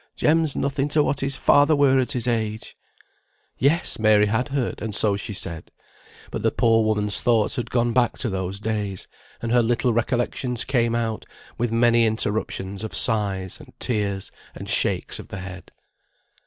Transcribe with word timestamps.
Jem's 0.15 0.55
nothing 0.55 0.87
to 0.87 1.03
what 1.03 1.19
his 1.19 1.37
father 1.37 1.75
were 1.75 1.99
at 1.99 2.13
his 2.13 2.27
age." 2.27 2.75
Yes! 3.59 3.99
Mary 3.99 4.25
had 4.25 4.47
heard, 4.49 4.81
and 4.81 4.95
so 4.95 5.15
she 5.15 5.31
said. 5.31 5.71
But 6.31 6.41
the 6.41 6.49
poor 6.49 6.83
woman's 6.83 7.21
thoughts 7.21 7.55
had 7.55 7.69
gone 7.69 7.93
back 7.93 8.17
to 8.17 8.29
those 8.31 8.59
days, 8.59 9.07
and 9.43 9.51
her 9.51 9.61
little 9.61 9.93
recollections 9.93 10.65
came 10.65 10.95
out, 10.95 11.25
with 11.59 11.71
many 11.71 12.07
interruptions 12.07 12.83
of 12.83 12.95
sighs, 12.95 13.59
and 13.59 13.73
tears, 13.79 14.31
and 14.55 14.67
shakes 14.67 15.19
of 15.19 15.27
the 15.27 15.41
head. 15.41 15.71